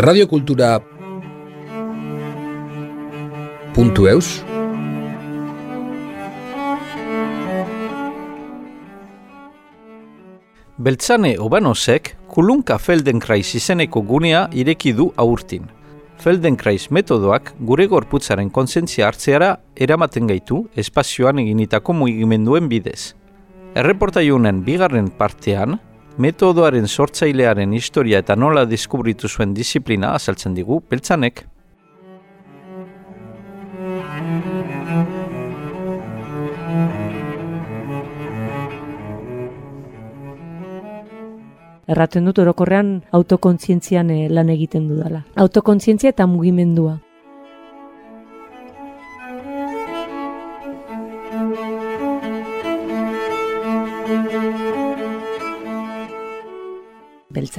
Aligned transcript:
radiokultura 0.00 0.80
puntu 3.74 4.06
eus 4.08 4.28
Beltzane 10.78 11.34
Obanosek 11.36 12.14
kulunka 12.32 12.78
Feldenkrais 12.78 13.44
izeneko 13.58 14.00
gunea 14.00 14.46
ireki 14.56 14.94
du 14.96 15.10
aurtin. 15.20 15.68
Feldenkrais 16.16 16.88
metodoak 16.88 17.52
gure 17.60 17.84
gorputzaren 17.92 18.48
kontzentzia 18.48 19.04
hartzeara 19.10 19.50
eramaten 19.76 20.32
gaitu 20.32 20.62
espazioan 20.80 21.44
eginitako 21.44 21.92
mugimenduen 22.00 22.72
bidez. 22.72 23.12
Erreportaiunen 23.76 24.64
bigarren 24.64 25.12
partean, 25.12 25.76
metodoaren 26.20 26.88
sortzailearen 26.88 27.72
historia 27.72 28.20
eta 28.20 28.36
nola 28.36 28.66
deskubritu 28.68 29.28
zuen 29.28 29.54
disiplina 29.56 30.12
azaltzen 30.18 30.54
digu 30.54 30.82
beltzanek. 30.90 31.46
Erraten 41.90 42.28
dut 42.28 42.38
orokorrean 42.38 43.00
autokontzientzian 43.16 44.10
eh, 44.14 44.26
lan 44.30 44.52
egiten 44.52 44.86
dudala. 44.92 45.24
Autokontzientzia 45.34 46.12
eta 46.14 46.26
mugimendua. 46.30 46.98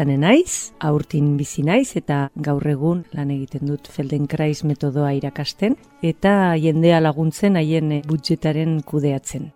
Beltzane 0.01 0.17
naiz, 0.17 0.73
aurtin 0.79 1.37
bizi 1.37 1.61
naiz 1.61 1.95
eta 1.95 2.31
gaur 2.35 2.65
egun 2.65 3.03
lan 3.13 3.29
egiten 3.29 3.67
dut 3.69 3.87
Feldenkrais 3.87 4.63
metodoa 4.65 5.11
irakasten 5.13 5.75
eta 6.01 6.55
jendea 6.57 6.99
laguntzen 6.99 7.55
haien 7.55 8.01
budgetaren 8.07 8.81
kudeatzen. 8.81 9.51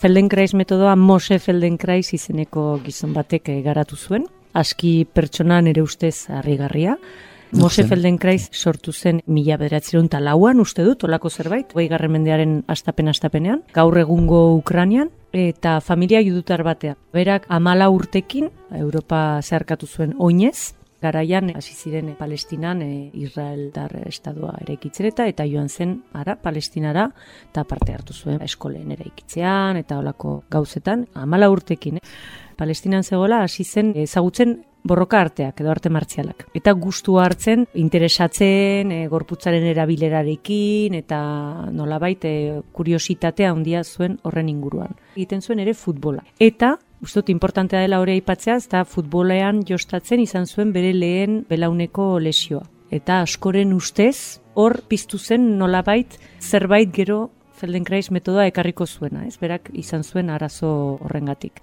Feldenkrais 0.00 0.54
metodoa 0.54 0.96
Mose 0.96 1.38
Feldenkrais 1.38 2.14
izeneko 2.14 2.80
gizon 2.84 3.12
batek 3.12 3.50
garatu 3.64 3.96
zuen, 3.96 4.24
aski 4.54 5.04
pertsona 5.04 5.60
nere 5.60 5.82
ustez 5.82 6.30
harrigarria, 6.30 6.96
Mose 7.56 7.86
Feldenkrais 7.88 8.50
sortu 8.52 8.92
zen 8.92 9.22
mila 9.26 9.56
bederatzerun 9.56 10.10
talauan, 10.12 10.60
uste 10.60 10.84
dut, 10.84 11.06
olako 11.08 11.30
zerbait, 11.30 11.70
goi 11.72 11.86
garren 11.88 12.12
mendearen 12.12 12.58
astapen-astapenean, 12.68 13.62
gaur 13.72 13.96
egungo 13.96 14.40
Ukranian, 14.58 15.08
eta 15.32 15.78
familia 15.80 16.20
judutar 16.20 16.62
batea. 16.66 16.98
Berak 17.16 17.46
amala 17.48 17.88
urtekin, 17.90 18.50
Europa 18.76 19.40
zeharkatu 19.42 19.88
zuen 19.88 20.12
oinez, 20.18 20.74
garaian 21.06 21.52
hasi 21.54 21.74
ziren 21.74 22.12
Palestinan 22.18 22.82
e, 22.82 23.10
Israel 23.14 23.70
dar 23.74 23.94
estadua 24.06 24.56
ere 24.64 24.76
ikitzereta 24.76 25.26
eta 25.30 25.46
joan 25.48 25.68
zen 25.68 25.96
ara 26.14 26.36
Palestinara 26.42 27.08
eta 27.50 27.64
parte 27.64 27.94
hartu 27.94 28.14
zuen 28.14 28.42
eskolen 28.42 28.92
ere 28.96 29.06
ikitzean 29.06 29.78
eta 29.82 30.00
olako 30.02 30.40
gauzetan 30.50 31.06
amala 31.14 31.50
urtekin. 31.52 32.00
Eh? 32.00 32.16
Palestinan 32.56 33.04
zegoela 33.04 33.42
hasi 33.44 33.64
zen 33.64 33.92
ezagutzen 33.96 34.58
borroka 34.86 35.20
arteak 35.20 35.60
edo 35.60 35.70
arte 35.72 35.90
martzialak. 35.90 36.46
Eta 36.56 36.72
gustu 36.78 37.18
hartzen, 37.20 37.66
interesatzen, 37.74 38.92
e, 38.94 39.00
gorputzaren 39.10 39.66
erabilerarekin 39.72 40.94
eta 41.00 41.20
nolabait 41.74 42.24
e, 42.24 42.34
kuriositatea 42.72 43.50
handia 43.50 43.82
zuen 43.84 44.18
horren 44.22 44.48
inguruan. 44.52 44.94
Egiten 45.16 45.42
zuen 45.42 45.62
ere 45.64 45.74
futbola. 45.74 46.22
Eta 46.38 46.76
Ustot, 47.02 47.28
importantea 47.28 47.82
dela 47.84 48.00
hori 48.00 48.16
aipatzea, 48.16 48.56
eta 48.56 48.84
futbolean 48.88 49.60
jostatzen 49.68 50.22
izan 50.22 50.46
zuen 50.46 50.72
bere 50.72 50.94
lehen 50.96 51.42
belauneko 51.48 52.16
lesioa. 52.18 52.64
Eta 52.90 53.20
askoren 53.20 53.74
ustez, 53.76 54.40
hor 54.54 54.80
piztu 54.88 55.18
zen 55.18 55.56
nolabait 55.58 56.18
zerbait 56.40 56.92
gero 56.92 57.30
Feldenkrais 57.56 58.10
metodoa 58.12 58.44
ekarriko 58.50 58.84
zuena, 58.86 59.24
ez 59.24 59.38
berak 59.40 59.70
izan 59.72 60.04
zuen 60.04 60.28
arazo 60.28 60.98
horrengatik. 61.00 61.62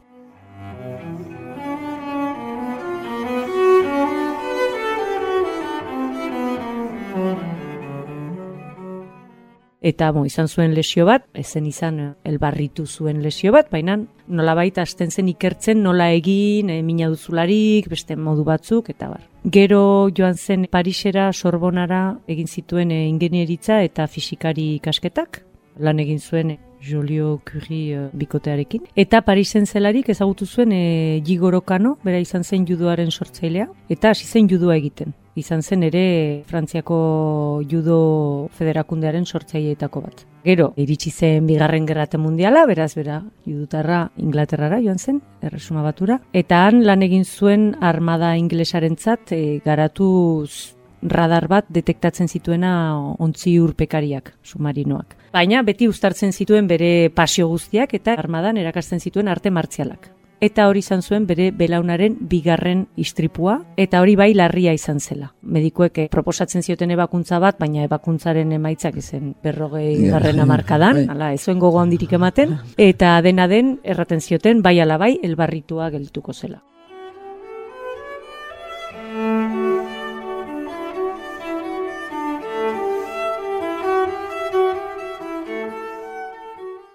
Eta 9.84 10.12
mo, 10.16 10.24
izan 10.26 10.48
zuen 10.48 10.74
lesio 10.74 11.06
bat, 11.06 11.26
ezen 11.38 11.68
izan 11.68 12.00
eh, 12.00 12.10
elbarritu 12.32 12.88
zuen 12.88 13.22
lesio 13.22 13.52
bat, 13.54 13.70
baina 13.70 14.00
nola 14.28 14.56
baita 14.56 14.82
asten 14.88 15.12
zen 15.12 15.30
ikertzen 15.30 15.84
nola 15.84 16.08
egin, 16.16 16.72
e, 16.72 16.82
mina 16.82 17.10
duzularik, 17.12 17.90
beste 17.92 18.16
modu 18.16 18.46
batzuk, 18.48 18.90
eta 18.90 19.12
bar. 19.12 19.26
Gero 19.44 20.10
joan 20.16 20.40
zen 20.40 20.68
Parisera, 20.72 21.32
Sorbonara 21.34 22.04
egin 22.32 22.48
zituen 22.48 22.92
e, 22.96 23.08
ingenieritza 23.10 23.82
eta 23.84 24.08
fisikari 24.08 24.78
ikasketak, 24.78 25.44
lan 25.84 26.00
egin 26.00 26.20
zuen 26.20 26.56
Julio 26.84 27.42
Curie 27.48 28.08
bikotearekin. 28.14 28.88
Eta 28.96 29.22
Parisen 29.24 29.68
zelarik 29.68 30.10
ezagutu 30.10 30.48
zuen 30.48 30.72
e, 30.72 31.20
Gigorokano, 31.28 31.98
bera 32.04 32.24
izan 32.24 32.44
zen 32.44 32.68
judoaren 32.68 33.12
sortzailea, 33.12 33.68
eta 33.90 34.16
hasi 34.16 34.28
zen 34.28 34.48
judua 34.52 34.80
egiten 34.80 35.14
izan 35.36 35.64
zen 35.64 35.84
ere 35.84 36.44
Frantziako 36.48 37.64
judo 37.70 38.50
federakundearen 38.58 39.26
sortzaileetako 39.26 40.02
bat. 40.02 40.24
Gero, 40.44 40.74
iritsi 40.76 41.10
zen 41.12 41.48
bigarren 41.48 41.86
gerrate 41.88 42.20
mundiala, 42.20 42.66
beraz 42.68 42.94
bera, 42.98 43.22
judutarra 43.48 44.10
Inglaterrara 44.18 44.82
joan 44.84 45.00
zen, 45.00 45.22
erresuma 45.42 45.84
batura. 45.84 46.20
Eta 46.34 46.66
han 46.68 46.84
lan 46.84 47.04
egin 47.06 47.24
zuen 47.24 47.72
armada 47.82 48.36
inglesaren 48.38 48.98
zat, 48.98 49.32
e, 49.32 49.60
garatuz 49.64 50.76
radar 51.04 51.48
bat 51.52 51.68
detektatzen 51.70 52.28
zituena 52.28 52.74
ontzi 53.20 53.58
urpekariak, 53.60 54.34
submarinoak. 54.44 55.16
Baina 55.34 55.64
beti 55.64 55.88
uztartzen 55.88 56.32
zituen 56.32 56.68
bere 56.68 57.10
pasio 57.16 57.48
guztiak 57.48 57.94
eta 57.94 58.14
armadan 58.20 58.58
erakasten 58.58 59.00
zituen 59.00 59.28
arte 59.28 59.52
martzialak 59.52 60.12
eta 60.42 60.68
hori 60.68 60.80
izan 60.80 61.02
zuen 61.02 61.28
bere 61.28 61.52
belaunaren 61.52 62.18
bigarren 62.30 62.88
istripua, 62.96 63.60
eta 63.78 64.02
hori 64.02 64.16
bai 64.16 64.34
larria 64.34 64.74
izan 64.74 65.00
zela. 65.00 65.34
Medikuek 65.42 65.98
eh, 65.98 66.08
proposatzen 66.12 66.64
zioten 66.64 66.92
ebakuntza 66.92 67.40
bat, 67.40 67.60
baina 67.60 67.86
ebakuntzaren 67.88 68.52
emaitzak 68.52 68.98
izen 68.98 69.34
berrogei 69.44 70.10
garren 70.10 70.40
amarkadan, 70.44 71.06
bai. 71.06 71.16
ala, 71.16 71.32
ez 71.34 71.42
zuen 71.44 71.60
gogo 71.60 71.80
handirik 71.80 72.14
ematen, 72.14 72.58
eta 72.78 73.16
dena 73.22 73.48
den 73.48 73.78
erraten 73.84 74.22
zioten 74.22 74.62
bai 74.62 74.80
alabai 74.80 75.18
elbarritua 75.24 75.90
geltuko 75.94 76.34
zela. 76.34 76.62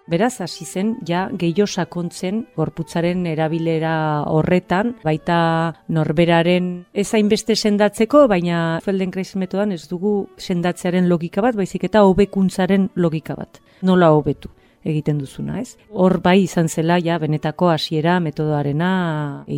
Beraz, 0.09 0.41
hasi 0.41 0.65
zen, 0.65 0.95
ja, 1.05 1.27
gehiago 1.37 1.67
sakontzen 1.69 2.47
gorputzaren 2.57 3.27
erabilera 3.29 4.25
horretan, 4.33 4.95
baita 5.05 5.39
norberaren 5.93 6.71
ezain 6.97 7.29
beste 7.29 7.57
sendatzeko, 7.57 8.25
baina 8.33 8.79
Feldenkrais 8.85 9.35
metodan 9.37 9.75
ez 9.77 9.85
dugu 9.91 10.15
sendatzearen 10.41 11.11
logika 11.13 11.45
bat, 11.45 11.59
baizik 11.61 11.85
eta 11.91 12.07
hobekuntzaren 12.09 12.89
logika 12.97 13.37
bat. 13.37 13.61
Nola 13.85 14.09
hobetu 14.17 14.49
egiten 14.89 15.19
duzuna, 15.19 15.59
ez? 15.61 15.77
Hor 15.91 16.19
bai 16.23 16.43
izan 16.45 16.69
zela 16.69 16.99
ja 17.03 17.19
benetako 17.19 17.71
hasiera 17.73 18.19
metodoarena 18.23 18.91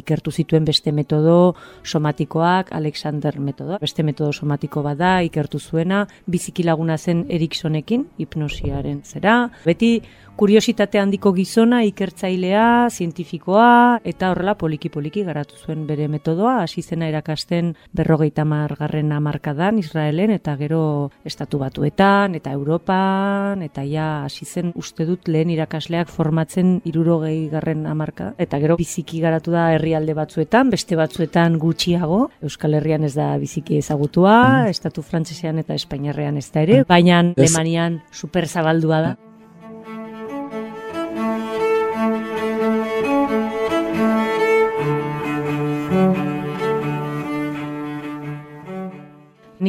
ikertu 0.00 0.32
zituen 0.32 0.65
beste 0.65 0.93
metodo 0.93 1.55
somatikoak, 1.84 2.72
Alexander 2.77 3.38
metodoa. 3.41 3.78
Beste 3.82 4.03
metodo 4.06 4.32
somatiko 4.32 4.82
bada 4.82 5.21
ikertu 5.27 5.61
zuena 5.61 6.06
biziki 6.27 6.65
laguna 6.67 6.99
zen 6.99 7.27
Eriksonekin 7.28 8.09
hipnosiaren 8.19 9.03
zera. 9.05 9.50
Beti 9.65 10.00
kuriositate 10.41 10.97
handiko 10.97 11.35
gizona, 11.37 11.82
ikertzailea, 11.85 12.88
zientifikoa, 12.88 14.00
eta 14.09 14.31
horrela 14.32 14.55
poliki-poliki 14.56 15.20
garatu 15.26 15.59
zuen 15.61 15.82
bere 15.85 16.06
metodoa, 16.09 16.62
hasi 16.62 16.81
zena 16.81 17.11
erakasten 17.11 17.75
berrogeita 17.93 18.47
margarren 18.49 19.12
amarkadan 19.12 19.82
Israelen, 19.82 20.32
eta 20.32 20.56
gero 20.56 20.81
estatu 21.29 21.61
batuetan, 21.61 22.38
eta 22.41 22.56
Europan, 22.56 23.61
eta 23.69 23.85
ja 23.85 24.09
hasi 24.25 24.49
zen 24.49 24.73
uste 24.81 25.05
dut 25.05 25.29
lehen 25.29 25.53
irakasleak 25.53 26.09
formatzen 26.09 26.79
irurogei 26.88 27.50
garren 27.53 27.85
amarka, 27.91 28.32
eta 28.41 28.64
gero 28.64 28.81
biziki 28.81 29.20
garatu 29.20 29.53
da 29.53 29.70
herrialde 29.76 30.17
batzuetan, 30.17 30.73
beste 30.73 30.97
batzuetan 30.97 31.61
gutxiago, 31.61 32.31
Euskal 32.41 32.81
Herrian 32.81 33.05
ez 33.05 33.12
da 33.19 33.35
biziki 33.37 33.76
ezagutua, 33.85 34.38
mm. 34.41 34.73
estatu 34.73 35.05
frantsesean 35.05 35.61
eta 35.61 35.76
espainiarrean 35.76 36.41
ez 36.41 36.49
da 36.49 36.64
ere, 36.64 36.87
baina 36.88 37.26
Alemanian 37.37 38.00
super 38.11 38.49
zabaldua 38.49 39.09
da. 39.11 39.19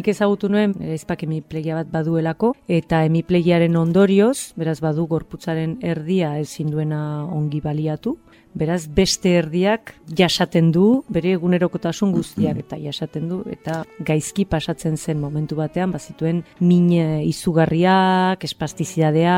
Nik 0.02 0.16
ezagutu 0.16 0.48
nuen 0.50 0.72
ezpak 0.96 1.28
emiplegia 1.28 1.76
bat 1.78 1.90
baduelako 1.94 2.56
eta 2.66 3.04
emiplegiaren 3.06 3.76
ondorioz, 3.78 4.56
beraz 4.58 4.80
badu 4.82 5.06
gorputzaren 5.06 5.76
erdia 5.86 6.32
ezin 6.42 6.72
duena 6.74 7.02
ongi 7.30 7.60
baliatu, 7.62 8.16
beraz 8.58 8.88
beste 8.90 9.36
erdiak 9.38 9.94
jasaten 10.18 10.72
du 10.74 11.04
bere 11.06 11.36
egunerokotasun 11.38 12.16
guztiak 12.16 12.64
eta 12.64 12.80
jasaten 12.82 13.30
du 13.30 13.44
eta 13.54 13.84
gaizki 14.08 14.48
pasatzen 14.50 14.98
zen 14.98 15.22
momentu 15.22 15.60
batean 15.60 15.94
bazituen 15.94 16.42
min 16.60 16.90
izugarriak, 17.30 18.42
espastizidadea, 18.44 19.38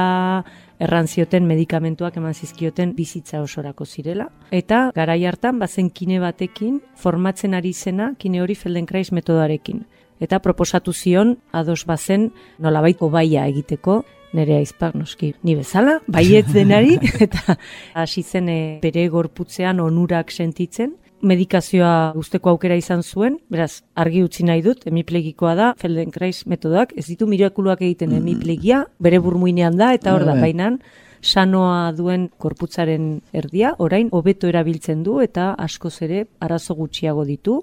erran 0.79 1.07
zioten 1.07 1.43
medikamentuak 1.47 2.15
eman 2.17 2.33
zizkioten 2.33 2.95
bizitza 2.95 3.41
osorako 3.43 3.85
zirela. 3.85 4.29
Eta 4.51 4.85
garai 4.95 5.25
hartan 5.27 5.59
bazen 5.59 5.91
kine 5.91 6.23
batekin 6.23 6.79
formatzen 6.95 7.53
ari 7.53 7.73
zena 7.73 8.13
kine 8.17 8.41
hori 8.41 8.55
Feldenkrais 8.55 9.11
metodarekin. 9.11 9.83
Eta 10.23 10.39
proposatu 10.39 10.93
zion 10.95 11.37
ados 11.51 11.83
bazen 11.85 12.31
nolabaiko 12.63 13.09
baia 13.11 13.47
egiteko 13.51 14.03
nire 14.33 14.57
aizpak 14.57 14.95
noski. 14.97 15.33
Ni 15.43 15.55
bezala, 15.55 15.99
baiet 16.07 16.49
denari, 16.53 16.97
eta 17.25 17.57
hasi 17.93 18.23
zen 18.23 18.49
eh, 18.49 18.79
bere 18.81 19.05
gorputzean 19.13 19.81
onurak 19.83 20.33
sentitzen, 20.33 20.95
medikazioa 21.23 22.11
guzteko 22.17 22.51
aukera 22.51 22.75
izan 22.75 23.03
zuen, 23.03 23.37
beraz, 23.53 23.83
argi 23.95 24.23
utzi 24.25 24.43
nahi 24.43 24.63
dut, 24.65 24.83
emiplegikoa 24.89 25.53
da, 25.55 25.69
Feldenkrais 25.79 26.43
metodoak, 26.51 26.91
ez 26.99 27.05
ditu 27.07 27.29
mirakuluak 27.29 27.81
egiten 27.85 28.11
mm. 28.11 28.19
emiplegia, 28.19 28.83
bere 28.99 29.21
burmuinean 29.23 29.77
da, 29.79 29.93
eta 29.95 30.15
hor 30.17 30.25
da, 30.27 30.35
bai. 30.35 30.49
bainan, 30.49 30.81
sanoa 31.23 31.93
duen 31.95 32.27
korputzaren 32.41 33.21
erdia, 33.31 33.71
orain, 33.79 34.09
hobeto 34.11 34.49
erabiltzen 34.51 35.05
du, 35.05 35.21
eta 35.23 35.53
askoz 35.55 35.95
ere 36.03 36.25
arazo 36.43 36.75
gutxiago 36.75 37.23
ditu, 37.29 37.61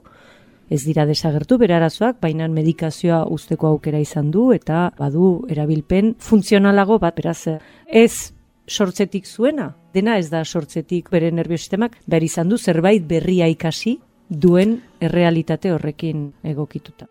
ez 0.70 0.84
dira 0.86 1.04
desagertu 1.06 1.58
bere 1.58 1.74
arazoak, 1.76 2.20
baina 2.22 2.48
medikazioa 2.48 3.24
usteko 3.34 3.74
aukera 3.74 3.98
izan 4.00 4.30
du, 4.30 4.52
eta 4.54 4.90
badu 4.98 5.44
erabilpen 5.50 6.14
funtzionalago 6.18 7.00
bat, 7.02 7.16
beraz, 7.16 7.58
ez 7.86 8.32
sortzetik 8.70 9.26
zuena, 9.26 9.74
dena 9.92 10.16
ez 10.18 10.30
da 10.30 10.44
sortzetik 10.44 11.10
bere 11.10 11.32
nerviosistemak, 11.34 11.98
behar 12.06 12.22
izan 12.22 12.48
du 12.48 12.58
zerbait 12.58 13.06
berria 13.06 13.50
ikasi 13.50 13.98
duen 14.30 14.78
errealitate 15.02 15.72
horrekin 15.74 16.30
egokituta. 16.46 17.10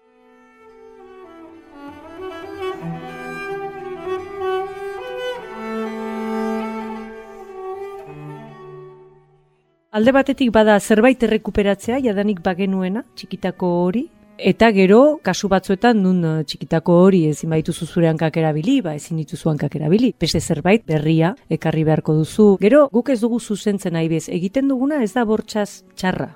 Alde 10.00 10.13
batetik 10.16 10.54
bada 10.56 10.78
zerbait 10.80 11.24
errekuperatzea, 11.28 11.98
jadanik 12.00 12.38
bagenuena, 12.40 13.01
txikitako 13.19 13.68
hori, 13.81 14.06
Eta 14.40 14.69
gero, 14.72 15.19
kasu 15.19 15.50
batzuetan, 15.51 15.98
nun 16.00 16.22
eh, 16.24 16.46
txikitako 16.48 16.94
hori 17.01 17.25
ezin 17.28 17.51
baitu 17.51 17.74
zuzurean 17.74 18.16
kakerabili, 18.16 18.78
ba 18.80 18.94
ezin 18.96 19.18
dituzuan 19.19 19.57
kakerabili. 19.60 20.13
Beste 20.16 20.40
zerbait, 20.40 20.86
berria, 20.88 21.34
ekarri 21.51 21.84
beharko 21.84 22.16
duzu. 22.22 22.46
Gero, 22.62 22.86
guk 22.94 23.12
ez 23.12 23.19
dugu 23.19 23.42
zuzentzen 23.42 23.98
nahi 23.98 24.07
bez, 24.07 24.30
egiten 24.31 24.72
duguna 24.72 25.01
ez 25.04 25.12
da 25.12 25.25
bortxaz 25.28 25.84
txarra. 26.00 26.30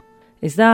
Ez 0.44 0.57
da, 0.59 0.74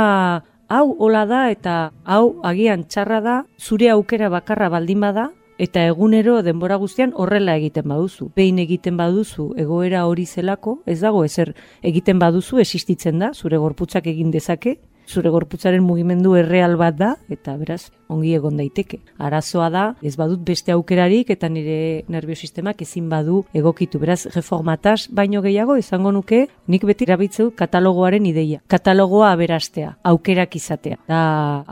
hau 0.73 0.87
hola 0.97 1.27
da 1.29 1.43
eta 1.53 1.75
hau 2.09 2.39
agian 2.41 2.87
txarra 2.89 3.21
da, 3.21 3.37
zure 3.61 3.93
aukera 3.93 4.33
bakarra 4.33 4.73
baldin 4.73 5.05
bada, 5.05 5.29
eta 5.59 5.85
egunero 5.85 6.39
denbora 6.41 6.79
guztian 6.79 7.13
horrela 7.15 7.57
egiten 7.59 7.87
baduzu. 7.91 8.31
Behin 8.35 8.59
egiten 8.63 8.97
baduzu 8.97 9.51
egoera 9.59 10.05
hori 10.07 10.25
zelako, 10.25 10.79
ez 10.87 11.01
dago 11.01 11.25
ezer 11.27 11.53
egiten 11.83 12.19
baduzu 12.19 12.63
existitzen 12.63 13.19
da, 13.19 13.33
zure 13.35 13.59
gorputzak 13.59 14.07
egin 14.07 14.31
dezake, 14.31 14.79
zure 15.09 15.31
gorputzaren 15.33 15.83
mugimendu 15.83 16.35
erreal 16.37 16.75
bat 16.77 16.95
da, 16.97 17.13
eta 17.33 17.55
beraz, 17.57 17.89
ongi 18.13 18.35
egon 18.37 18.59
daiteke. 18.61 18.99
Arazoa 19.17 19.69
da, 19.73 19.85
ez 20.05 20.13
badut 20.19 20.43
beste 20.45 20.73
aukerarik, 20.75 21.31
eta 21.33 21.49
nire 21.49 22.05
nerviosistemak 22.13 22.83
ezin 22.85 23.09
badu 23.09 23.43
egokitu. 23.57 23.99
Beraz, 23.99 24.21
reformataz, 24.35 25.07
baino 25.09 25.41
gehiago, 25.45 25.79
izango 25.81 26.13
nuke, 26.15 26.45
nik 26.67 26.85
beti 26.85 27.09
rabitzeu 27.09 27.49
katalogoaren 27.57 28.29
ideia. 28.29 28.61
Katalogoa 28.69 29.33
aberastea, 29.33 29.95
aukerak 30.13 30.55
izatea, 30.61 31.01
da 31.09 31.23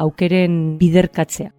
aukeren 0.08 0.78
biderkatzea. 0.82 1.54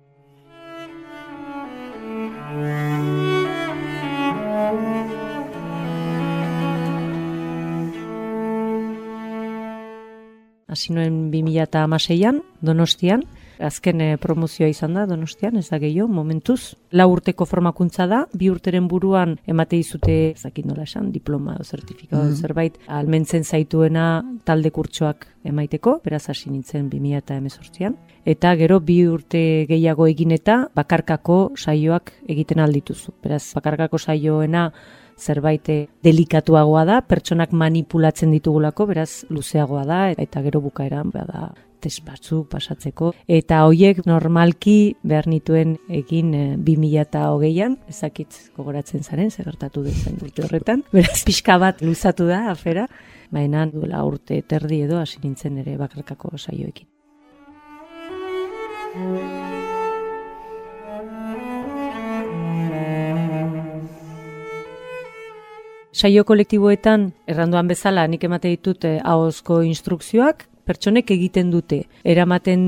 Hasi 10.68 10.92
nuen 10.92 11.30
2016an 11.32 12.42
Donostian, 12.60 13.22
azken 13.58 14.00
eh, 14.04 14.16
promozioa 14.20 14.68
izan 14.68 14.94
da 14.94 15.06
Donostian, 15.08 15.56
ez 15.56 15.68
da 15.70 15.78
gehiago, 15.80 16.08
momentuz. 16.12 16.74
La 16.92 17.06
urteko 17.08 17.46
formakuntza 17.48 18.06
da, 18.06 18.20
bi 18.36 18.50
urteren 18.52 18.86
buruan 18.88 19.36
emate 19.46 19.78
izute, 19.80 20.34
ez 20.36 20.64
nola 20.64 20.84
esan, 20.84 21.10
diploma 21.12 21.56
o 21.58 21.64
zertifikado 21.64 22.24
mm 22.24 22.36
zerbait, 22.38 22.76
almentzen 22.86 23.44
zaituena 23.44 24.22
talde 24.44 24.70
kurtsoak 24.70 25.26
emaiteko, 25.44 26.00
beraz 26.04 26.28
hasi 26.28 26.50
nintzen 26.50 26.90
2018an. 26.90 27.96
Eta 28.28 28.54
gero 28.56 28.78
bi 28.80 29.00
urte 29.08 29.64
gehiago 29.68 30.06
egin 30.06 30.32
eta 30.36 30.68
bakarkako 30.76 31.54
saioak 31.56 32.12
egiten 32.28 32.60
aldituzu. 32.60 33.14
Beraz, 33.22 33.42
bakarkako 33.56 33.98
saioena 33.98 34.72
zerbait 35.18 35.68
eh, 35.68 35.86
delikatuagoa 36.04 36.84
da, 36.88 37.00
pertsonak 37.02 37.52
manipulatzen 37.52 38.32
ditugulako, 38.34 38.86
beraz 38.90 39.24
luzeagoa 39.30 39.84
da, 39.88 40.02
eta 40.10 40.42
gero 40.44 40.62
bukaeran 40.64 41.10
bada 41.14 41.50
test 41.82 42.02
batzuk 42.06 42.48
pasatzeko. 42.50 43.12
Eta 43.30 43.62
hoiek 43.68 44.00
normalki 44.06 44.96
behar 45.06 45.28
nituen 45.30 45.76
egin 46.00 46.32
e, 46.34 46.44
eh, 46.52 46.56
2008an, 46.68 47.76
ezakitz 47.92 48.50
gogoratzen 48.56 49.04
zaren, 49.04 49.30
gertatu 49.34 49.84
dezen 49.86 50.18
urte 50.22 50.46
horretan. 50.46 50.84
Beraz, 50.94 51.22
pixka 51.26 51.58
bat 51.62 51.82
luzatu 51.84 52.28
da, 52.30 52.48
afera, 52.52 52.88
baina 53.34 53.66
duela 53.70 54.04
urte 54.08 54.40
terdi 54.42 54.82
edo 54.86 54.98
hasi 55.02 55.22
nintzen 55.22 55.58
ere 55.64 55.76
bakarkako 55.80 56.36
saioekin. 56.38 56.88
Saio 65.92 66.24
kolektiboetan 66.24 67.12
erranduan 67.26 67.68
bezala 67.68 68.06
nik 68.06 68.24
emate 68.24 68.52
ditut 68.52 68.84
eh, 68.84 69.00
ahozko 69.04 69.62
instrukzioak 69.62 70.46
pertsonek 70.68 71.10
egiten 71.14 71.50
dute. 71.50 71.82
Eramaten 72.04 72.62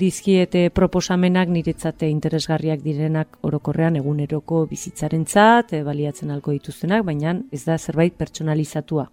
dizkiete 0.00 0.66
proposamenak 0.74 1.48
niretzate 1.48 2.10
interesgarriak 2.12 2.82
direnak 2.84 3.38
orokorrean 3.48 3.96
eguneroko 3.96 4.66
bizitzarentzat, 4.68 5.72
e, 5.72 5.80
baliatzen 5.86 6.34
alko 6.34 6.52
dituztenak, 6.52 7.06
baina 7.08 7.38
ez 7.50 7.62
da 7.64 7.78
zerbait 7.78 8.18
pertsonalizatua. 8.20 9.06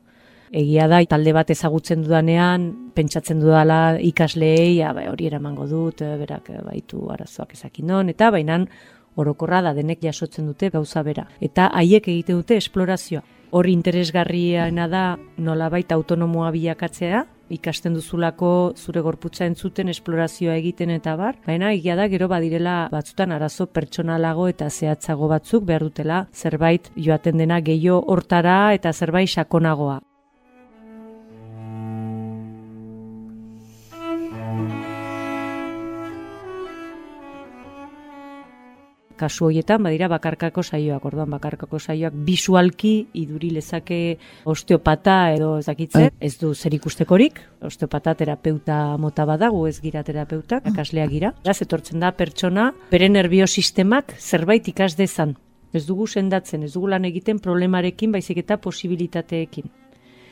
Egia 0.52 0.90
da, 0.92 1.00
talde 1.10 1.32
bat 1.34 1.50
ezagutzen 1.56 2.04
dudanean, 2.04 2.68
pentsatzen 2.96 3.40
dudala 3.40 3.80
ikasleei, 4.04 4.84
bai, 5.00 5.08
hori 5.14 5.32
eramango 5.32 5.70
dut, 5.72 6.04
e, 6.04 6.12
berak 6.20 6.52
baitu 6.68 7.08
arazoak 7.16 7.56
ezakin 7.56 7.96
don, 7.96 8.12
eta 8.12 8.34
bainan 8.36 8.68
orokorra 9.16 9.64
da 9.64 9.72
denek 9.74 10.04
jasotzen 10.04 10.52
dute 10.52 10.74
gauza 10.76 11.08
bera. 11.08 11.30
Eta 11.40 11.72
haiek 11.72 12.12
egiten 12.12 12.44
dute 12.44 12.60
esplorazioa 12.60 13.24
hori 13.56 13.72
interesgarriena 13.72 14.88
da 14.92 15.04
nolabait 15.40 15.92
autonomoa 15.96 16.50
bilakatzea, 16.52 17.22
ikasten 17.56 17.94
duzulako 17.96 18.50
zure 18.76 19.04
gorputza 19.06 19.46
entzuten 19.48 19.92
esplorazioa 19.94 20.58
egiten 20.60 20.92
eta 20.96 21.14
bar, 21.16 21.38
baina 21.46 21.72
egia 21.78 21.96
da 21.96 22.10
gero 22.12 22.28
badirela 22.28 22.76
batzutan 22.92 23.32
arazo 23.32 23.70
pertsonalago 23.78 24.50
eta 24.52 24.68
zehatzago 24.70 25.30
batzuk 25.32 25.64
behar 25.70 25.88
dutela 25.88 26.26
zerbait 26.34 26.92
joaten 26.98 27.38
dena 27.44 27.62
gehiago 27.62 28.02
hortara 28.12 28.58
eta 28.74 28.92
zerbait 28.92 29.30
sakonagoa. 29.30 30.02
Kasu 39.18 39.50
hoietan 39.50 39.84
badira 39.84 40.08
bakarkako 40.12 40.64
saioak, 40.64 41.06
orduan 41.06 41.30
bakarkako 41.32 41.80
saioak 41.80 42.16
bisualki 42.28 42.94
iduri 43.14 43.52
lezake 43.56 44.18
osteopata 44.46 45.32
edo 45.36 45.56
ezakitze, 45.60 46.10
ez 46.20 46.34
du 46.42 46.54
zer 46.56 46.76
ikustekorik, 46.78 47.40
osteopata 47.66 48.16
terapeuta 48.16 48.98
mota 49.02 49.26
badago 49.26 49.66
ez 49.68 49.80
gira 49.82 50.04
terapeutak, 50.04 50.68
akasleak 50.72 51.10
gira. 51.12 51.34
Gaz, 51.46 51.62
etortzen 51.66 52.04
da 52.04 52.12
pertsona, 52.16 52.72
bere 52.92 53.10
nerviosistemak 53.10 54.18
zerbait 54.20 54.68
ikas 54.72 54.96
dezan. 55.00 55.36
Ez 55.76 55.86
dugu 55.88 56.08
sendatzen, 56.08 56.64
ez 56.64 56.74
dugu 56.74 56.88
lan 56.94 57.06
egiten 57.08 57.40
problemarekin, 57.44 58.14
baizik 58.16 58.40
eta 58.46 58.58
posibilitateekin. 58.64 59.68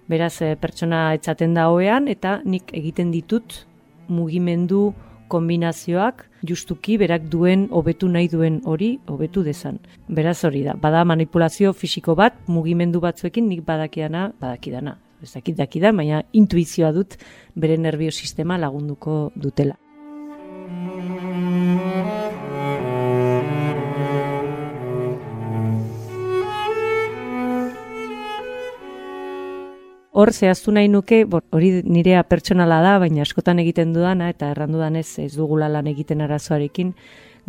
Beraz, 0.07 0.41
eh, 0.41 0.55
pertsona 0.59 1.13
etzaten 1.15 1.53
da 1.53 1.69
hoean, 1.71 2.07
eta 2.07 2.41
nik 2.45 2.71
egiten 2.75 3.11
ditut 3.11 3.65
mugimendu 4.07 4.93
kombinazioak 5.33 6.25
justuki 6.45 6.99
berak 7.01 7.25
duen 7.31 7.67
hobetu 7.71 8.09
nahi 8.11 8.29
duen 8.31 8.61
hori 8.69 8.91
hobetu 9.09 9.43
dezan. 9.43 9.79
Beraz 10.07 10.39
hori 10.45 10.63
da, 10.67 10.77
bada 10.85 11.03
manipulazio 11.05 11.73
fisiko 11.73 12.15
bat 12.19 12.37
mugimendu 12.47 13.01
batzuekin 13.03 13.49
nik 13.49 13.65
badakiana 13.65 14.31
badakidana. 14.41 14.97
Ez 15.23 15.31
dakit 15.33 15.55
dakida, 15.57 15.93
baina 15.95 16.23
intuizioa 16.35 16.91
dut 16.91 17.15
bere 17.55 17.77
nerviosistema 17.79 18.59
lagunduko 18.59 19.31
dutela. 19.35 19.79
Hor 30.13 30.29
zehaztu 30.29 30.69
nahi 30.69 30.87
nuke, 30.93 31.23
hori 31.25 31.69
nirea 31.89 32.19
pertsonala 32.29 32.83
da, 32.85 32.97
baina 33.01 33.23
askotan 33.23 33.57
egiten 33.63 33.95
dudana, 33.95 34.27
eta 34.29 34.51
errandudan 34.53 34.99
ez, 34.99 35.07
ez 35.17 35.31
dugula 35.33 35.65
lan 35.73 35.89
egiten 35.89 36.21
arazoarekin, 36.21 36.91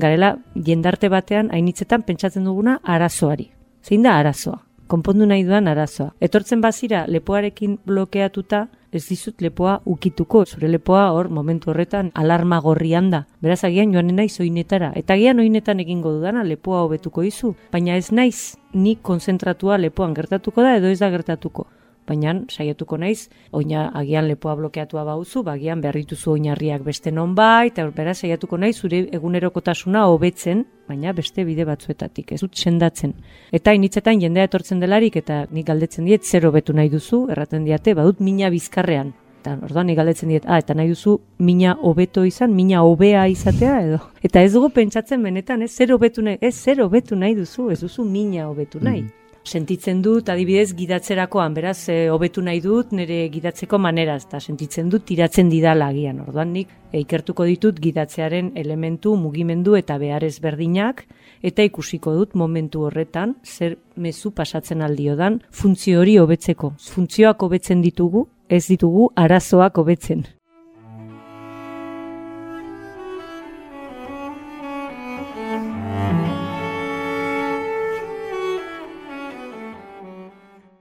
garela 0.01 0.31
jendarte 0.69 1.11
batean 1.13 1.51
hainitzetan 1.53 2.07
pentsatzen 2.09 2.49
duguna 2.49 2.79
arazoari. 2.95 3.51
Zein 3.85 4.09
da 4.09 4.17
arazoa? 4.17 4.63
Konpondu 4.89 5.29
nahi 5.29 5.45
dudan 5.45 5.69
arazoa. 5.69 6.15
Etortzen 6.25 6.65
bazira 6.65 7.05
lepoarekin 7.09 7.77
blokeatuta, 7.85 8.63
ez 8.97 9.05
dizut 9.11 9.45
lepoa 9.45 9.77
ukituko, 9.85 10.47
zure 10.47 10.73
lepoa 10.73 11.05
hor 11.13 11.29
momentu 11.29 11.69
horretan 11.69 12.13
alarma 12.15 12.63
gorrian 12.65 13.13
da. 13.13 13.27
Beraz 13.45 13.61
agian 13.69 13.93
joan 13.93 14.17
naiz 14.17 14.39
oinetara, 14.41 14.95
eta 14.97 15.19
agian 15.21 15.45
oinetan 15.45 15.85
egingo 15.85 16.17
dudana 16.17 16.49
lepoa 16.49 16.81
hobetuko 16.89 17.29
izu, 17.29 17.55
baina 17.73 18.01
ez 18.01 18.09
naiz 18.13 18.57
ni 18.73 18.97
konzentratua 18.97 19.77
lepoan 19.77 20.17
gertatuko 20.17 20.65
da 20.65 20.79
edo 20.81 20.89
ez 20.89 21.03
da 21.05 21.13
gertatuko 21.13 21.69
baina 22.07 22.35
saiatuko 22.49 22.99
naiz, 23.01 23.29
oina 23.53 23.89
agian 23.97 24.29
lepoa 24.29 24.55
blokeatua 24.59 25.05
bauzu, 25.05 25.43
bagian 25.47 25.81
beharrituzu 25.81 26.35
oinarriak 26.35 26.85
beste 26.85 27.13
nonbait, 27.13 27.73
eta 27.73 27.89
beraz 27.97 28.19
saiatuko 28.21 28.59
naiz 28.61 28.77
zure 28.77 29.05
egunerokotasuna 29.17 30.07
hobetzen, 30.13 30.65
baina 30.89 31.13
beste 31.17 31.45
bide 31.45 31.65
batzuetatik, 31.65 32.33
ez 32.33 32.41
dut 32.45 32.57
sendatzen. 32.57 33.15
Eta 33.53 33.73
initzetan 33.73 34.21
jendea 34.21 34.51
etortzen 34.51 34.81
delarik, 34.81 35.17
eta 35.17 35.45
nik 35.51 35.67
galdetzen 35.67 36.05
diet, 36.05 36.25
zer 36.25 36.47
hobetu 36.47 36.77
nahi 36.77 36.93
duzu, 36.93 37.27
erraten 37.33 37.65
diate, 37.65 37.95
badut 37.95 38.21
mina 38.21 38.53
bizkarrean. 38.53 39.15
Eta 39.41 39.59
orduan 39.65 39.91
nik 39.91 39.99
galdetzen 39.99 40.31
diet, 40.33 40.47
ah, 40.49 40.59
eta 40.61 40.77
nahi 40.77 40.89
duzu 40.93 41.19
mina 41.39 41.75
hobeto 41.83 42.25
izan, 42.25 42.55
mina 42.57 42.85
hobea 42.85 43.27
izatea 43.29 43.81
edo. 43.89 43.99
Eta 44.25 44.41
ez 44.41 44.55
dugu 44.55 44.71
pentsatzen 44.73 45.23
benetan, 45.23 45.63
ez 45.63 45.73
zer 45.73 45.93
hobetu 45.93 46.25
nahi, 46.25 46.41
ez 46.41 46.55
zer 46.55 46.81
hobetu 46.81 47.17
nahi 47.17 47.37
duzu, 47.37 47.69
ez 47.71 47.81
duzu 47.81 48.09
mina 48.09 48.49
hobetu 48.49 48.81
nahi. 48.81 49.03
Mm 49.03 49.24
sentitzen 49.45 50.01
dut 50.03 50.29
adibidez 50.33 50.73
gidatzerakoan 50.77 51.55
beraz 51.55 51.89
eh, 51.93 52.09
hobetu 52.11 52.43
nahi 52.43 52.61
dut 52.65 52.93
nire 52.97 53.29
gidatzeko 53.33 53.79
maneraz 53.79 54.25
eta 54.25 54.41
sentitzen 54.41 54.91
dut 54.91 55.05
tiratzen 55.09 55.51
didala 55.53 55.89
agian. 55.93 56.21
Orduan 56.25 56.53
nik 56.57 56.71
e, 56.91 57.01
ikertuko 57.03 57.47
ditut 57.49 57.81
gidatzearen 57.81 58.53
elementu 58.57 59.17
mugimendu 59.17 59.77
eta 59.77 59.99
behar 59.99 60.25
berdinak 60.41 61.05
eta 61.43 61.63
ikusiko 61.63 62.15
dut 62.15 62.35
momentu 62.35 62.87
horretan 62.87 63.37
zer 63.45 63.77
mezu 63.97 64.31
pasatzen 64.31 64.83
aldiodan 64.83 65.43
funtzio 65.51 66.01
hori 66.01 66.17
hobetzeko. 66.19 66.75
Funtzioak 66.79 67.43
hobetzen 67.43 67.83
ditugu 67.83 68.29
ez 68.49 68.67
ditugu 68.67 69.11
arazoak 69.17 69.79
hobetzen 69.79 70.25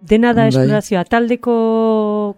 Dena 0.04 0.34
da 0.34 0.44
bai. 0.44 0.52
esplorazioa. 0.52 1.06
Taldeko 1.08 1.56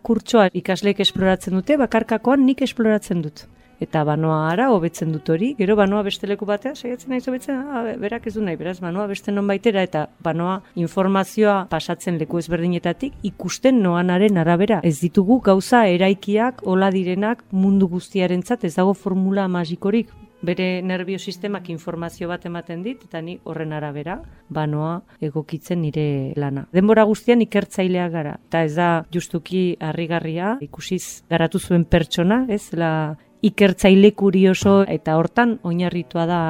kurtsoa 0.06 0.50
ikasleek 0.54 1.02
esploratzen 1.02 1.58
dute, 1.58 1.78
bakarkakoan 1.82 2.46
nik 2.46 2.62
esploratzen 2.62 3.24
dut. 3.26 3.48
Eta 3.82 4.06
banoa 4.08 4.38
ara, 4.54 4.70
hobetzen 4.72 5.12
dut 5.12 5.28
hori, 5.34 5.50
gero 5.58 5.76
banoa 5.76 6.04
beste 6.06 6.30
leku 6.30 6.46
batea, 6.48 6.76
saiatzen 6.76 7.10
nahi 7.12 7.24
hobetzen, 7.28 7.58
ah, 7.60 7.82
berak 8.00 8.28
ez 8.30 8.34
du 8.38 8.44
nahi, 8.46 8.56
beraz, 8.56 8.78
banoa 8.80 9.08
beste 9.10 9.34
non 9.34 9.50
baitera, 9.50 9.84
eta 9.84 10.06
banoa 10.24 10.62
informazioa 10.80 11.58
pasatzen 11.70 12.16
leku 12.22 12.40
ezberdinetatik, 12.40 13.18
ikusten 13.28 13.82
noanaren 13.84 14.38
arabera. 14.38 14.80
Ez 14.84 15.02
ditugu 15.02 15.42
gauza 15.44 15.88
eraikiak, 15.92 16.64
hola 16.64 16.92
direnak, 16.94 17.44
mundu 17.52 17.90
guztiarentzat 17.92 18.64
ez 18.64 18.76
dago 18.78 18.94
formula 18.94 19.50
magikorik, 19.52 20.14
bere 20.46 20.82
nervio 20.82 21.20
sistemak 21.20 21.70
informazio 21.74 22.30
bat 22.30 22.46
ematen 22.46 22.84
dit, 22.86 23.02
eta 23.08 23.22
ni 23.22 23.38
horren 23.44 23.74
arabera, 23.74 24.20
banoa 24.50 25.02
egokitzen 25.22 25.82
nire 25.82 26.08
lana. 26.40 26.68
Denbora 26.74 27.04
guztian 27.10 27.42
ikertzailea 27.46 28.08
gara, 28.14 28.38
eta 28.48 28.64
ez 28.64 28.76
da 28.76 28.90
justuki 29.14 29.76
harrigarria 29.80 30.56
ikusiz 30.62 31.24
garatu 31.30 31.60
zuen 31.60 31.86
pertsona, 31.86 32.46
ez, 32.50 32.70
la 32.74 33.16
ikertzaile 33.46 34.14
kurioso, 34.18 34.84
eta 34.88 35.18
hortan 35.20 35.60
oinarritua 35.64 36.26
da 36.30 36.42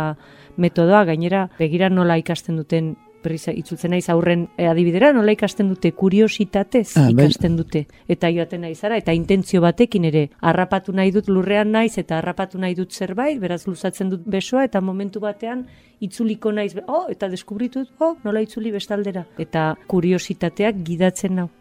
metodoa, 0.57 1.03
gainera 1.09 1.49
begira 1.59 1.89
nola 1.89 2.17
ikasten 2.21 2.55
duten 2.61 2.95
berriz 3.25 3.47
itzultzen 3.51 3.91
naiz 3.95 4.05
aurren 4.13 4.45
e, 4.57 4.67
adibidera, 4.69 5.11
nola 5.15 5.33
ikasten 5.35 5.71
dute, 5.73 5.91
kuriositatez 5.97 6.85
ah, 6.95 7.07
bai. 7.07 7.25
ikasten 7.25 7.57
dute, 7.59 7.85
eta 8.11 8.31
joaten 8.33 8.65
nahi 8.65 8.75
zara, 8.75 8.99
eta 9.01 9.15
intentzio 9.17 9.63
batekin 9.65 10.07
ere, 10.11 10.27
harrapatu 10.41 10.95
nahi 10.95 11.11
dut 11.15 11.29
lurrean 11.31 11.73
naiz, 11.75 11.97
eta 12.01 12.19
harrapatu 12.19 12.61
nahi 12.61 12.77
dut 12.77 12.93
zerbait, 12.93 13.39
beraz 13.41 13.65
luzatzen 13.67 14.13
dut 14.13 14.23
besoa, 14.37 14.65
eta 14.69 14.81
momentu 14.81 15.23
batean 15.23 15.65
itzuliko 16.05 16.53
naiz, 16.55 16.75
oh, 16.87 17.05
eta 17.11 17.29
deskubritut, 17.31 17.91
oh, 17.99 18.15
nola 18.23 18.45
itzuli 18.45 18.73
bestaldera, 18.75 19.25
eta 19.41 19.73
kuriositateak 19.91 20.83
gidatzen 20.85 21.39
nau. 21.41 21.51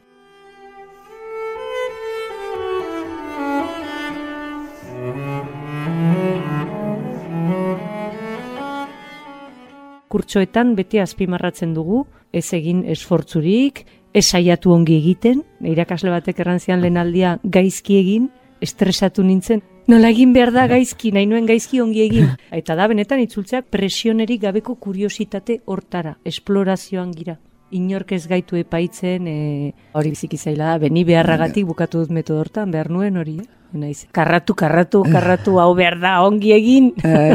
Kurtsoetan 10.14 10.76
beti 10.78 11.00
azpimarratzen 11.02 11.74
dugu, 11.74 12.04
ez 12.30 12.46
egin 12.54 12.84
esfortzurik, 12.94 13.82
ez 14.14 14.24
saiatu 14.28 14.70
ongi 14.70 14.94
egiten, 15.00 15.42
irakasle 15.74 16.12
batek 16.14 16.38
errantzian 16.44 16.82
lehenaldia 16.84 17.38
gaizki 17.42 17.98
egin, 17.98 18.28
estresatu 18.62 19.24
nintzen, 19.26 19.64
nola 19.90 20.12
egin 20.14 20.30
behar 20.36 20.52
da 20.54 20.68
gaizki, 20.70 21.10
nahi 21.16 21.26
nuen 21.26 21.48
gaizki 21.50 21.82
ongi 21.82 22.04
egin. 22.06 22.30
Eta 22.60 22.76
da, 22.78 22.86
benetan 22.90 23.24
itzultzeak 23.24 23.66
presionerik 23.74 24.44
gabeko 24.46 24.78
kuriositate 24.86 25.58
hortara, 25.66 26.14
esplorazioan 26.24 27.10
gira. 27.18 27.36
Inork 27.74 28.12
ez 28.14 28.24
gaitu 28.30 28.56
epaitzen, 28.60 29.26
e, 29.26 29.72
hori 29.98 30.14
biziki 30.14 30.38
zaila 30.38 30.72
da, 30.72 30.78
beni 30.86 31.02
beharragatik 31.08 31.66
bukatu 31.66 32.04
dut 32.04 32.14
metodo 32.14 32.44
hortan, 32.44 32.70
behar 32.70 32.90
nuen 32.94 33.18
hori, 33.18 33.38
eh? 33.42 33.48
naiz. 33.74 34.06
Karratu, 34.14 34.54
karratu, 34.54 35.02
karratu, 35.10 35.58
hau 35.60 35.74
behar 35.74 35.98
da, 36.02 36.14
ongi 36.22 36.52
egin. 36.54 36.92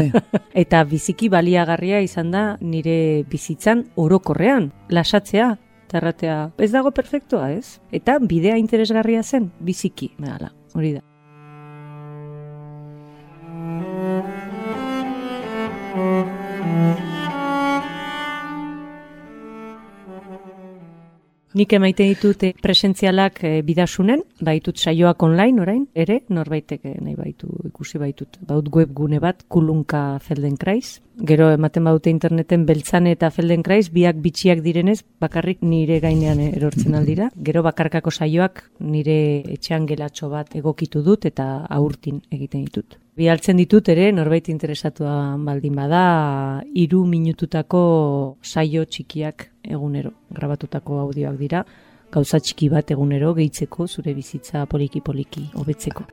Eta 0.62 0.82
biziki 0.88 1.28
baliagarria 1.32 2.00
izan 2.04 2.32
da 2.34 2.44
nire 2.60 3.24
bizitzan 3.30 3.84
orokorrean, 4.00 4.70
lasatzea, 4.88 5.52
terratea. 5.90 6.40
Ez 6.58 6.70
dago 6.72 6.94
perfektua, 6.96 7.50
ez? 7.52 7.78
Eta 7.92 8.18
bidea 8.22 8.56
interesgarria 8.60 9.22
zen, 9.22 9.50
biziki, 9.60 10.12
mehala, 10.18 10.52
hori 10.74 10.96
da. 10.98 11.04
Nik 21.50 21.72
emaite 21.74 22.04
ditut 22.06 22.44
eh, 22.46 22.52
presentzialak 22.62 23.40
e, 23.42 23.48
bidasunen, 23.66 24.20
baitut 24.46 24.78
saioak 24.78 25.24
online 25.26 25.58
orain, 25.64 25.80
ere, 25.98 26.20
norbaitek 26.30 26.84
eh, 26.86 26.92
nahi 27.02 27.16
baitu 27.18 27.50
ikusi 27.66 27.98
baitut. 27.98 28.38
Baut 28.46 28.68
webgune 28.70 29.18
bat, 29.18 29.42
kulunka 29.50 30.20
Feldenkrais. 30.22 31.00
Gero 31.26 31.50
ematen 31.50 31.88
baute 31.90 32.14
interneten 32.14 32.68
beltzane 32.68 33.16
eta 33.16 33.32
Feldenkrais, 33.34 33.90
biak 33.90 34.22
bitxiak 34.22 34.62
direnez, 34.62 35.00
bakarrik 35.18 35.66
nire 35.66 35.98
gainean 35.98 36.38
erortzen 36.46 36.94
aldira. 36.94 37.32
Gero 37.34 37.66
bakarkako 37.66 38.14
saioak 38.14 38.68
nire 38.78 39.18
etxean 39.50 39.90
gelatxo 39.90 40.30
bat 40.30 40.54
egokitu 40.54 41.02
dut 41.02 41.26
eta 41.26 41.50
aurtin 41.66 42.22
egiten 42.30 42.62
ditut. 42.68 43.00
Bialtzen 43.20 43.58
ditut 43.60 43.84
ere, 43.92 44.06
norbait 44.16 44.46
interesatua 44.48 45.12
baldin 45.44 45.74
bada, 45.76 46.04
iru 46.72 47.02
minututako 47.04 47.80
saio 48.40 48.86
txikiak 48.88 49.44
egunero, 49.76 50.14
grabatutako 50.32 51.02
audioak 51.02 51.36
dira, 51.36 51.60
gauza 52.14 52.40
txiki 52.40 52.70
bat 52.72 52.94
egunero 52.96 53.34
gehitzeko, 53.36 53.84
zure 53.92 54.14
bizitza 54.16 54.64
poliki-poliki, 54.72 55.50
hobetzeko. 55.52 56.06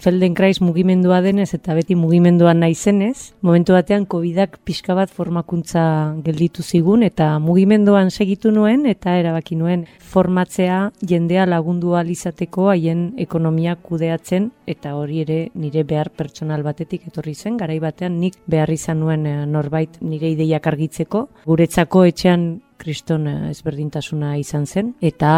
Feldenkrais 0.00 0.62
mugimendua 0.64 1.18
denez 1.20 1.50
eta 1.52 1.74
beti 1.76 1.92
mugimenduan 1.92 2.62
naizenez, 2.62 3.34
momentu 3.44 3.74
batean 3.76 4.06
COVIDak 4.08 4.54
pixka 4.64 4.94
bat 4.96 5.10
formakuntza 5.12 5.82
gelditu 6.24 6.64
zigun 6.64 7.04
eta 7.04 7.34
mugimenduan 7.38 8.08
segitu 8.08 8.48
nuen 8.48 8.86
eta 8.88 9.18
erabaki 9.20 9.58
nuen 9.60 9.82
formatzea 10.00 10.78
jendea 11.04 11.44
lagundu 11.44 11.92
alizateko 12.00 12.70
haien 12.72 13.04
ekonomia 13.20 13.76
kudeatzen 13.76 14.48
eta 14.64 14.94
hori 14.96 15.20
ere 15.26 15.38
nire 15.52 15.84
behar 15.84 16.08
pertsonal 16.16 16.64
batetik 16.64 17.04
etorri 17.12 17.34
zen, 17.34 17.60
garai 17.60 17.76
batean 17.84 18.16
nik 18.24 18.40
behar 18.48 18.72
izan 18.72 19.04
nuen 19.04 19.28
eh, 19.28 19.44
norbait 19.44 20.00
nire 20.00 20.32
ideiak 20.32 20.72
argitzeko, 20.72 21.26
guretzako 21.44 22.06
etxean 22.08 22.50
kriston 22.80 23.28
eh, 23.28 23.38
ezberdintasuna 23.52 24.38
izan 24.40 24.64
zen 24.64 24.94
eta 25.04 25.30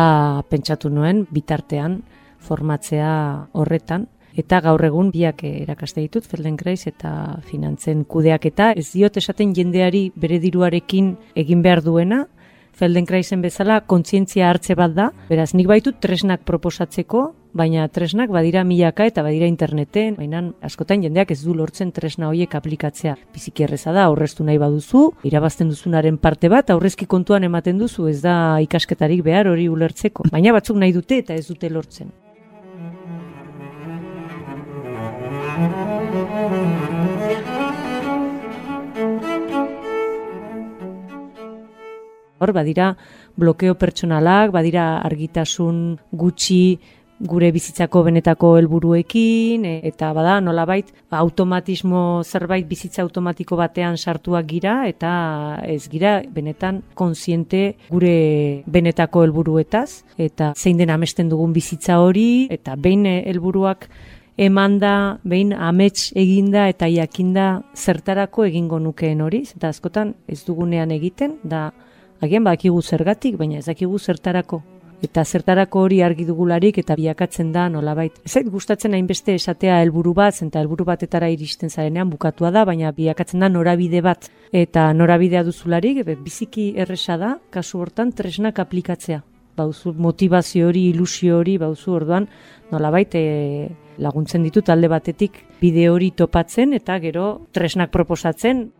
pentsatu 0.47 0.87
nuen 0.89 1.27
bitartean 1.35 2.05
formatzea 2.39 3.13
horretan 3.59 4.07
eta 4.39 4.61
gaur 4.65 4.85
egun 4.85 5.11
biak 5.13 5.45
erakaste 5.45 6.01
ditut 6.01 6.27
Feldenkrais 6.29 6.87
eta 6.87 7.39
finantzen 7.49 8.05
kudeak 8.05 8.47
eta 8.53 8.73
ez 8.73 8.91
diot 8.93 9.17
esaten 9.17 9.55
jendeari 9.55 10.11
bere 10.17 10.39
diruarekin 10.43 11.17
egin 11.35 11.63
behar 11.63 11.83
duena 11.83 12.27
Feldenkraisen 12.73 13.43
bezala 13.45 13.83
kontzientzia 13.85 14.49
hartze 14.49 14.75
bat 14.75 14.95
da 14.97 15.11
beraz 15.29 15.53
nik 15.55 15.69
baitut 15.69 16.01
tresnak 16.01 16.47
proposatzeko 16.49 17.33
baina 17.53 17.87
tresnak 17.89 18.31
badira 18.33 18.65
milaka 18.65 19.05
eta 19.07 19.23
badira 19.23 19.47
interneten, 19.47 20.17
baina 20.17 20.43
askotan 20.65 21.05
jendeak 21.05 21.31
ez 21.35 21.43
du 21.45 21.55
lortzen 21.55 21.93
tresna 21.93 22.31
horiek 22.31 22.55
aplikatzea. 22.57 23.17
Biziki 23.35 23.67
da, 23.67 24.05
aurreztu 24.05 24.45
nahi 24.45 24.59
baduzu, 24.59 25.11
irabazten 25.25 25.69
duzunaren 25.69 26.17
parte 26.19 26.49
bat, 26.49 26.71
aurrezki 26.71 27.07
kontuan 27.07 27.45
ematen 27.45 27.79
duzu, 27.79 28.09
ez 28.09 28.23
da 28.23 28.59
ikasketarik 28.61 29.23
behar 29.23 29.49
hori 29.49 29.69
ulertzeko. 29.69 30.25
Baina 30.33 30.53
batzuk 30.53 30.77
nahi 30.77 30.93
dute 30.93 31.19
eta 31.19 31.35
ez 31.35 31.47
dute 31.47 31.69
lortzen. 31.69 32.11
Hor, 42.43 42.51
badira 42.57 42.97
blokeo 43.37 43.77
pertsonalak, 43.79 44.51
badira 44.51 44.87
argitasun 45.05 45.99
gutxi 46.11 46.63
gure 47.23 47.53
bizitzako 47.55 48.03
benetako 48.09 48.57
helburuekin 48.59 49.67
e, 49.69 49.75
eta 49.87 50.09
bada 50.17 50.41
nolabait 50.43 50.89
ba, 51.11 51.21
automatismo 51.21 52.23
zerbait 52.25 52.67
bizitza 52.67 53.03
automatiko 53.05 53.57
batean 53.61 53.97
sartuak 53.97 54.49
gira 54.51 54.89
eta 54.89 55.13
ez 55.63 55.87
gira 55.93 56.17
benetan 56.27 56.83
kontziente 56.99 57.77
gure 57.91 58.65
benetako 58.67 59.23
helburuetaz 59.27 60.03
eta 60.19 60.53
zein 60.57 60.83
den 60.83 60.91
amesten 60.91 61.31
dugun 61.31 61.55
bizitza 61.55 62.01
hori 62.03 62.49
eta 62.51 62.75
behin 62.75 63.07
helburuak 63.07 63.87
emanda, 64.37 65.19
behin 65.25 65.53
amets 65.53 66.13
eginda 66.17 66.69
eta 66.69 66.89
jakinda 66.89 67.63
zertarako 67.77 68.47
egingo 68.49 68.79
nukeen 68.79 69.21
hori, 69.21 69.45
eta 69.57 69.69
askotan 69.69 70.15
ez 70.29 70.43
dugunean 70.45 70.91
egiten, 70.91 71.39
da 71.45 71.71
agian 72.23 72.45
bakigu 72.45 72.83
zergatik, 72.83 73.37
baina 73.37 73.59
ez 73.59 73.67
dakigu 73.67 73.99
zertarako. 73.99 74.63
Eta 75.03 75.25
zertarako 75.25 75.81
hori 75.83 75.99
argi 76.07 76.25
dugularik 76.25 76.77
eta 76.79 76.95
biakatzen 76.95 77.49
da 77.53 77.65
nolabait. 77.69 78.21
Ez 78.23 78.45
gustatzen 78.47 78.95
hainbeste 78.95 79.35
esatea 79.35 79.81
helburu 79.83 80.13
bat, 80.15 80.37
zenta 80.37 80.61
helburu 80.63 80.87
batetara 80.87 81.27
iristen 81.33 81.71
zarenean 81.71 82.11
bukatua 82.11 82.53
da, 82.55 82.63
baina 82.65 82.93
biakatzen 82.95 83.43
da 83.43 83.49
norabide 83.51 84.01
bat. 84.01 84.31
Eta 84.53 84.93
norabidea 84.95 85.43
duzularik, 85.43 86.05
biziki 86.23 86.73
erresa 86.79 87.19
da, 87.19 87.35
kasu 87.51 87.83
hortan 87.83 88.13
tresnak 88.15 88.63
aplikatzea. 88.63 89.25
Bauzu 89.59 89.93
motivazio 89.99 90.69
hori, 90.71 90.87
ilusio 90.95 91.41
hori, 91.41 91.59
bauzu 91.59 91.99
orduan 91.99 92.29
nolabait 92.71 93.19
e, 93.19 93.25
laguntzen 93.99 94.43
ditu 94.47 94.63
talde 94.63 94.89
batetik 94.89 95.43
bide 95.61 95.89
hori 95.91 96.13
topatzen 96.17 96.73
eta 96.79 96.99
gero 97.03 97.27
tresnak 97.53 97.91
proposatzen. 97.91 98.71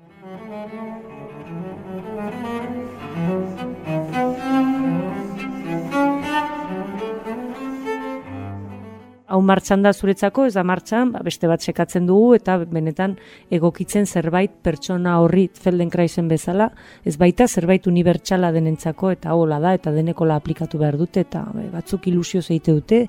Hau 9.33 9.39
martxan 9.41 9.81
da 9.81 9.95
zuretzako, 9.97 10.45
ez 10.45 10.53
da 10.53 10.63
martxan, 10.69 11.15
ba, 11.15 11.23
beste 11.25 11.49
bat 11.49 11.63
sekatzen 11.65 12.05
dugu, 12.05 12.35
eta 12.37 12.59
benetan 12.69 13.15
egokitzen 13.57 14.05
zerbait 14.05 14.53
pertsona 14.61 15.15
horri 15.23 15.47
Feldenkraisen 15.57 16.29
bezala, 16.29 16.67
ez 17.09 17.15
baita 17.17 17.47
zerbait 17.49 17.89
unibertsala 17.89 18.51
denentzako, 18.53 19.15
eta 19.17 19.33
hola 19.33 19.57
da, 19.65 19.73
eta 19.79 19.95
denekola 19.95 20.37
aplikatu 20.37 20.83
behar 20.83 21.01
dute, 21.01 21.25
eta 21.25 21.47
be, 21.55 21.65
batzuk 21.73 22.11
ilusio 22.13 22.43
zeite 22.45 22.77
dute, 22.77 23.07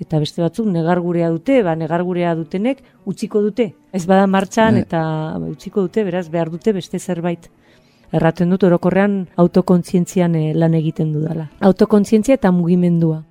eta 0.00 0.18
beste 0.22 0.42
batzuk 0.42 0.66
negargurea 0.70 1.28
dute, 1.30 1.62
ba, 1.62 1.74
negargurea 1.78 2.34
dutenek 2.34 2.82
utziko 3.06 3.42
dute. 3.42 3.72
Ez 3.92 4.04
bada 4.06 4.26
martxan, 4.26 4.80
bai. 4.80 4.86
eta 4.86 5.02
ba, 5.38 5.50
utziko 5.50 5.86
dute, 5.86 6.04
beraz, 6.04 6.28
behar 6.30 6.50
dute 6.50 6.72
beste 6.72 6.98
zerbait. 6.98 7.50
Erraten 8.14 8.50
dut, 8.50 8.62
orokorrean 8.62 9.24
autokontzientzian 9.36 10.34
eh, 10.38 10.52
lan 10.54 10.74
egiten 10.78 11.12
dudala. 11.14 11.48
Autokontzientzia 11.60 12.38
eta 12.38 12.52
mugimendua. 12.54 13.24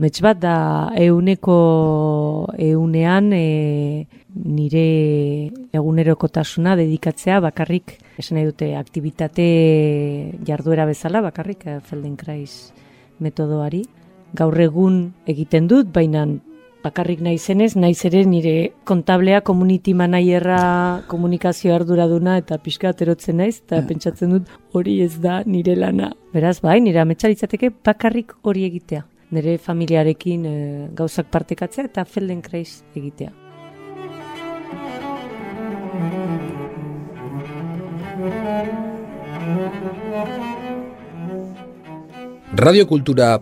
Mets 0.00 0.22
bat 0.24 0.38
da 0.40 0.54
euneko 0.96 1.54
eunean 2.56 3.34
e, 3.36 4.06
nire 4.32 4.84
egunerokotasuna 5.76 6.72
dedikatzea 6.78 7.36
bakarrik 7.44 7.98
esan 8.22 8.38
nahi 8.38 8.46
dute 8.48 8.70
aktivitate 8.80 9.48
jarduera 10.48 10.86
bezala 10.88 11.20
bakarrik 11.26 11.66
e, 11.68 11.74
Feldenkrais 11.84 12.72
metodoari. 13.20 13.82
Gaur 14.40 14.56
egun 14.64 14.96
egiten 15.28 15.68
dut, 15.68 15.92
baina 15.92 16.24
bakarrik 16.80 17.20
naizenez, 17.20 17.74
naiz 17.76 18.00
ere 18.08 18.24
nire 18.24 18.56
kontablea 18.88 19.44
community 19.44 19.92
managerra 19.92 20.62
komunikazio 21.12 21.76
arduraduna 21.76 22.40
eta 22.40 22.56
pixka 22.56 22.94
aterotzen 22.94 23.42
naiz 23.44 23.58
eta 23.58 23.84
pentsatzen 23.84 24.32
dut 24.38 24.58
hori 24.72 25.02
ez 25.04 25.18
da 25.20 25.42
nire 25.44 25.76
lana. 25.76 26.14
Beraz, 26.32 26.62
bai, 26.64 26.80
nire 26.80 27.04
ametsalitzateke 27.04 27.74
bakarrik 27.84 28.38
hori 28.40 28.64
egitea 28.72 29.09
nire 29.30 29.58
familiarekin 29.58 30.44
e, 30.46 30.56
gauzak 30.96 31.30
partekatzea 31.30 31.86
eta 31.90 32.04
Feldenkrais 32.04 32.82
egitea. 32.94 33.32
Radio 42.60 42.86
Kultura 42.86 43.40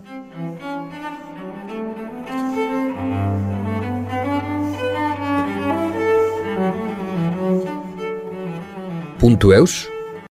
Puntu 9.18 9.52
eus 9.52 9.97